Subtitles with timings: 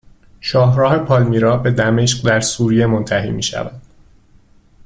[0.41, 3.81] شاهراه پالمیرا به دمشق در سوریه منتهی میشود